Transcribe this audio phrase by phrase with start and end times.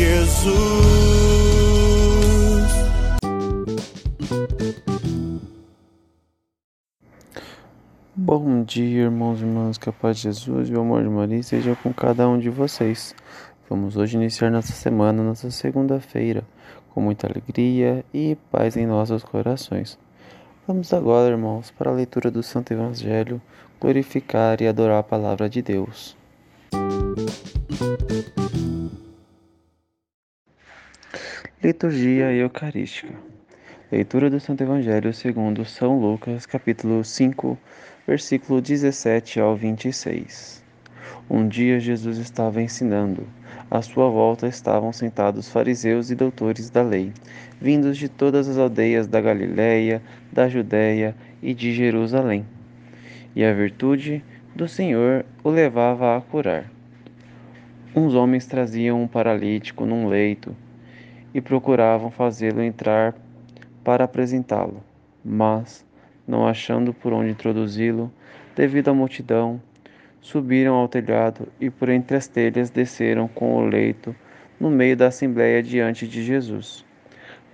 [0.00, 0.50] Jesus.
[8.16, 11.42] Bom dia, irmãos e irmãs, que a paz de Jesus e o amor de Maria
[11.42, 13.14] seja com cada um de vocês.
[13.68, 16.44] Vamos hoje iniciar nossa semana, nossa segunda-feira,
[16.94, 19.98] com muita alegria e paz em nossos corações.
[20.66, 23.38] Vamos agora, irmãos, para a leitura do Santo Evangelho,
[23.78, 26.18] glorificar e adorar a palavra de Deus.
[31.62, 33.12] Liturgia Eucarística.
[33.92, 37.58] Leitura do Santo Evangelho segundo São Lucas, capítulo 5,
[38.06, 40.64] versículo 17 ao 26.
[41.28, 43.28] Um dia Jesus estava ensinando.
[43.70, 47.12] À sua volta estavam sentados fariseus e doutores da lei,
[47.60, 50.00] vindos de todas as aldeias da Galiléia,
[50.32, 52.46] da Judéia e de Jerusalém.
[53.36, 54.24] E a virtude
[54.56, 56.72] do Senhor o levava a curar.
[57.94, 60.56] Uns homens traziam um paralítico num leito
[61.32, 63.14] e procuravam fazê-lo entrar
[63.84, 64.82] para apresentá-lo,
[65.24, 65.84] mas,
[66.26, 68.12] não achando por onde introduzi-lo,
[68.54, 69.60] devido à multidão,
[70.20, 74.14] subiram ao telhado e por entre as telhas desceram com o leito
[74.58, 76.84] no meio da assembleia diante de Jesus.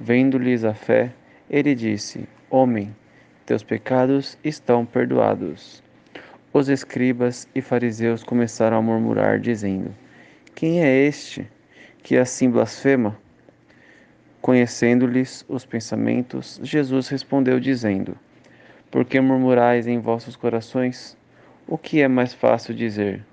[0.00, 1.12] Vendo-lhes a fé,
[1.48, 2.94] ele disse: Homem,
[3.46, 5.82] teus pecados estão perdoados.
[6.52, 9.94] Os escribas e fariseus começaram a murmurar, dizendo:
[10.54, 11.48] Quem é este
[12.02, 13.16] que assim blasfema?
[14.46, 18.16] Conhecendo-lhes os pensamentos, Jesus respondeu, dizendo:
[18.92, 21.18] Por que murmurais em vossos corações?
[21.66, 23.26] O que é mais fácil dizer: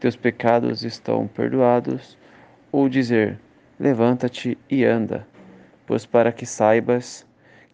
[0.00, 2.18] Teus pecados estão perdoados?
[2.72, 3.38] Ou dizer:
[3.78, 5.24] Levanta-te e anda?
[5.86, 7.24] Pois para que saibas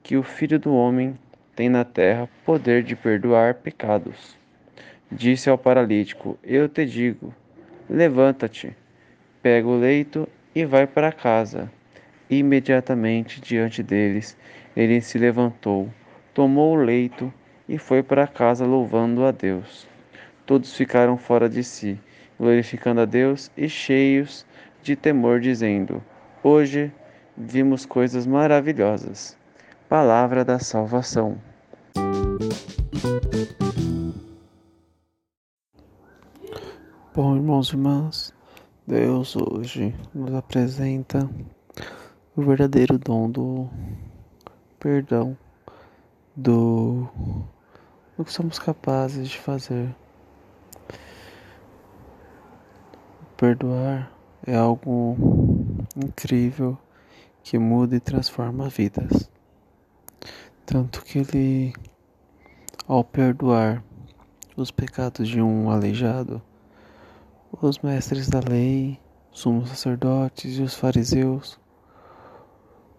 [0.02, 1.18] que o Filho do Homem
[1.56, 4.36] tem na terra poder de perdoar pecados.
[5.10, 7.34] Disse ao paralítico: Eu te digo,
[7.88, 8.76] levanta-te,
[9.40, 11.70] pega o leito e vai para casa.
[12.32, 14.38] Imediatamente diante deles,
[14.74, 15.90] ele se levantou,
[16.32, 17.30] tomou o leito
[17.68, 19.86] e foi para casa louvando a Deus.
[20.46, 22.00] Todos ficaram fora de si,
[22.38, 24.46] glorificando a Deus e cheios
[24.82, 26.02] de temor, dizendo:
[26.42, 26.90] Hoje
[27.36, 29.36] vimos coisas maravilhosas.
[29.86, 31.36] Palavra da salvação.
[37.14, 38.34] Bom, irmãos e irmãs,
[38.86, 41.28] Deus hoje nos apresenta
[42.34, 43.68] o verdadeiro dom do
[44.80, 45.36] perdão,
[46.34, 47.06] do,
[48.16, 49.94] do que somos capazes de fazer.
[53.36, 54.10] Perdoar
[54.46, 55.14] é algo
[55.94, 56.78] incrível
[57.42, 59.30] que muda e transforma vidas.
[60.64, 61.74] Tanto que ele,
[62.88, 63.84] ao perdoar
[64.56, 66.40] os pecados de um aleijado,
[67.60, 68.98] os mestres da lei,
[69.30, 71.60] os sumos sacerdotes e os fariseus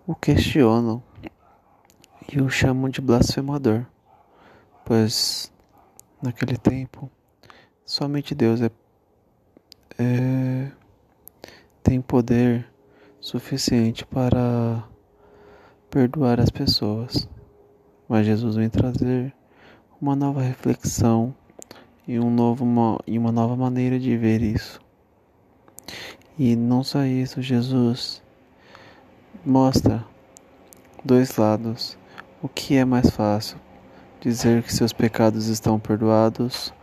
[0.06, 1.02] o questionam
[2.32, 3.86] e o chamam de blasfemador,
[4.86, 5.52] pois
[6.22, 7.10] naquele tempo
[7.86, 8.70] somente Deus é,
[9.98, 10.72] é,
[11.82, 12.68] tem poder
[13.20, 14.84] suficiente para
[15.90, 17.28] perdoar as pessoas.
[18.08, 19.34] Mas Jesus vem trazer
[20.02, 21.34] uma nova reflexão
[22.08, 24.82] e, um novo, uma, e uma nova maneira de ver isso.
[26.38, 28.23] E não só isso, Jesus
[29.46, 30.06] mostra
[31.04, 31.98] dois lados.
[32.42, 33.58] O que é mais fácil?
[34.22, 36.74] Dizer que seus pecados estão perdoados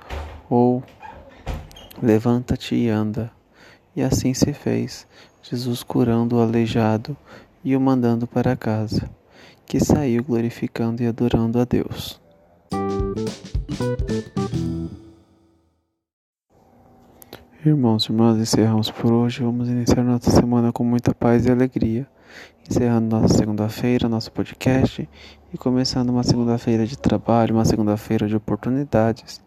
[0.48, 0.82] ou
[2.02, 3.30] levanta-te e anda.
[3.96, 5.06] E assim se fez,
[5.42, 7.16] Jesus curando o aleijado
[7.64, 9.10] e o mandando para casa,
[9.66, 12.20] que saiu glorificando e adorando a Deus.
[17.64, 19.42] Irmãos e irmãs, encerramos por hoje.
[19.42, 22.08] Vamos iniciar nossa semana com muita paz e alegria.
[22.68, 25.08] Encerrando nossa segunda-feira, nosso podcast
[25.52, 29.42] e começando uma segunda-feira de trabalho, uma segunda-feira de oportunidades,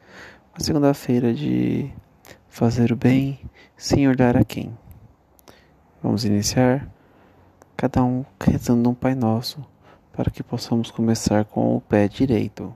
[0.54, 1.90] uma segunda-feira de
[2.50, 3.40] fazer o bem
[3.78, 4.78] sem olhar a quem.
[6.02, 6.88] Vamos iniciar
[7.78, 9.66] cada um rezando um Pai Nosso
[10.12, 12.76] para que possamos começar com o pé direito.